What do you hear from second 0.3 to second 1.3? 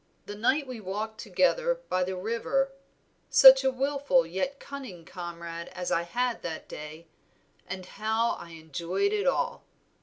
night we walked